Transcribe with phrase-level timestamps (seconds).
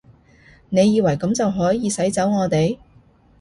[0.69, 2.79] 你以為噉就可以使走我哋？